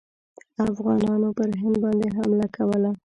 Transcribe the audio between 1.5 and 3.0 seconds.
هند باندي حمله کوله.